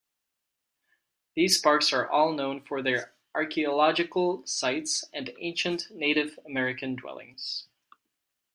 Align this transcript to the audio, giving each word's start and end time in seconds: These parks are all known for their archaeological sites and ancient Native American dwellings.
These 1.35 1.59
parks 1.61 1.93
are 1.93 2.09
all 2.09 2.33
known 2.33 2.61
for 2.61 2.81
their 2.81 3.13
archaeological 3.35 4.41
sites 4.47 5.05
and 5.13 5.31
ancient 5.37 5.91
Native 5.91 6.39
American 6.43 6.95
dwellings. 6.95 7.67